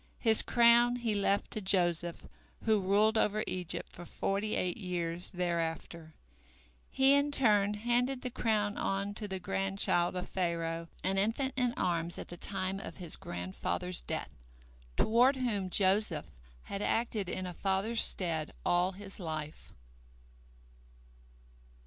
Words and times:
His 0.17 0.41
crown 0.41 0.95
he 0.95 1.13
left 1.13 1.51
to 1.51 1.61
Joseph, 1.61 2.27
who 2.63 2.79
ruled 2.81 3.19
over 3.19 3.43
Egypt 3.45 3.87
for 3.91 4.03
forty 4.03 4.55
eight 4.55 4.77
years 4.77 5.29
thereafter. 5.29 6.15
He 6.89 7.13
in 7.13 7.29
turn 7.29 7.75
handed 7.75 8.23
the 8.23 8.31
crown 8.31 8.79
on 8.79 9.13
to 9.13 9.27
the 9.27 9.37
grandchild 9.37 10.15
of 10.15 10.27
Pharaoh, 10.27 10.87
an 11.03 11.19
infant 11.19 11.53
in 11.55 11.75
arms 11.77 12.17
at 12.17 12.29
the 12.29 12.35
time 12.37 12.79
of 12.79 12.97
his 12.97 13.15
grandfather's 13.15 14.01
death, 14.01 14.31
toward 14.97 15.35
whom 15.35 15.69
Joseph 15.69 16.35
had 16.63 16.81
acted 16.81 17.29
in 17.29 17.45
a 17.45 17.53
father's 17.53 18.01
stead 18.03 18.51
all 18.65 18.93
his 18.93 19.19
life. 19.19 19.71